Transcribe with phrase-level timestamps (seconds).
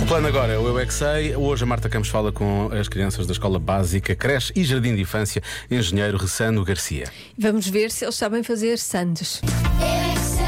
[0.00, 1.34] O plano agora é o Eu é que Sei.
[1.34, 5.02] Hoje a Marta Campos fala com as crianças da Escola Básica, Creche e Jardim de
[5.02, 7.10] Infância, Engenheiro Ressano Garcia.
[7.38, 9.40] Vamos ver se eles sabem fazer sandes.
[9.44, 10.46] Eu é que sei,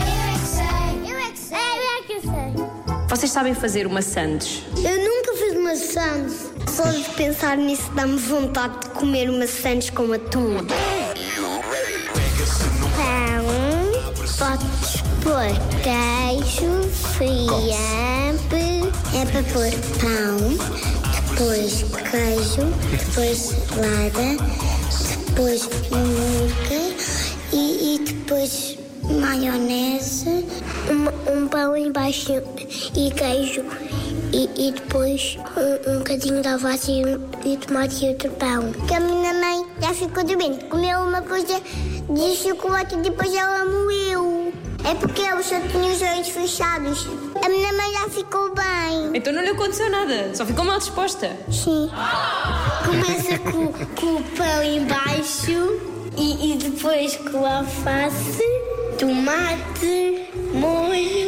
[0.00, 3.06] eu é que sei, eu é que sei, eu é que sei.
[3.08, 4.62] Vocês sabem fazer uma sandes?
[4.76, 6.52] Eu nunca fiz uma sandes.
[6.70, 10.66] Só de pensar nisso dá-me vontade de comer uma sandes com atum.
[14.42, 15.54] Pão, podes pôr
[15.84, 19.70] queijo, fiambre, é para pôr
[20.00, 20.36] pão,
[21.30, 24.28] depois queijo, depois salada,
[25.26, 26.74] depois nunca
[27.52, 28.78] e, e depois
[29.20, 30.44] maionese,
[30.90, 32.42] um, um pão embaixo
[32.96, 33.64] e queijo
[34.32, 38.72] e, e depois um, um bocadinho de alface e, e tomate e outro pão.
[38.88, 41.60] Que a minha mãe já ficou doente, comeu uma coisa
[42.10, 44.52] de chocolate e depois ela morreu.
[44.84, 47.06] É porque ela só tinha os olhos fechados.
[47.44, 49.10] A minha mãe já ficou bem.
[49.14, 51.36] Então não lhe aconteceu nada, só ficou mal disposta.
[51.50, 51.88] Sim.
[52.84, 55.80] Começa com, com o pão embaixo
[56.16, 58.42] e, e depois com alface,
[58.98, 61.21] tomate, molho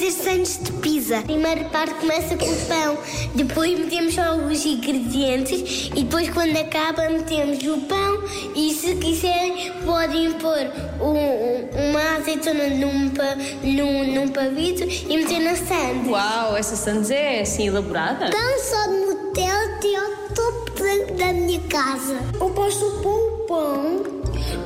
[0.00, 1.18] fazer sandes de pizza.
[1.18, 2.98] A primeira parte começa com o pão,
[3.34, 8.22] depois metemos só os ingredientes e depois quando acaba metemos o pão
[8.56, 10.56] e se quiserem podem pôr
[11.00, 16.08] um- um- uma azeitona num, pa, num, num palito e meter na sandes.
[16.10, 18.30] Uau, essa sandes é assim elaborada?
[18.30, 22.16] Pão só de Nutella até ao topo da, da minha casa.
[22.40, 24.02] Eu posso pôr o pão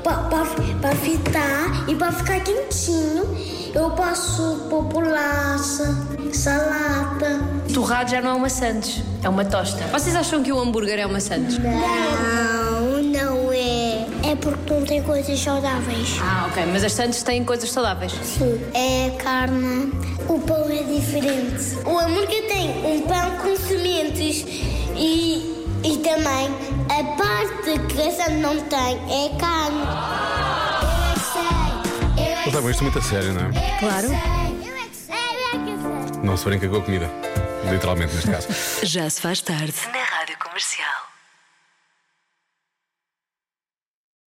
[0.04, 3.24] para fritar e para ficar quentinho.
[3.74, 5.96] Eu posso pôr bolacha,
[6.32, 7.40] salada.
[7.72, 9.82] Torrado já não é uma sandes, é uma tosta.
[9.88, 11.58] Vocês acham que o hambúrguer é uma sandes?
[11.58, 14.06] Não, não é.
[14.30, 16.18] É porque não tem coisas saudáveis.
[16.22, 18.12] Ah, ok, mas as sandes têm coisas saudáveis.
[18.22, 18.60] Sim.
[18.74, 19.92] É carne.
[20.28, 21.76] O pão é diferente.
[21.84, 24.44] O hambúrguer tem um pão com sementes
[24.96, 26.48] e, e também
[26.88, 29.84] a parte que a sandes não tem é carne.
[30.82, 31.20] Eu é que
[32.16, 32.26] sei.
[32.26, 33.78] Eu é levam isto muito a sério, não é?
[33.78, 34.06] Claro.
[34.06, 36.22] Eu é que sei, eu é que sei.
[36.22, 37.10] Não se brinca com a comida.
[37.70, 38.48] Literalmente, neste caso.
[38.82, 41.03] Já se faz tarde na Rádio Comercial.